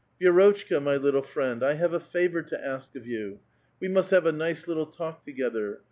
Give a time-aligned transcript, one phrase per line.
[0.11, 3.39] *' Vi6rotchka, my little friend, I have a favor to ask of you.
[3.79, 5.79] We must have a nice little talk together.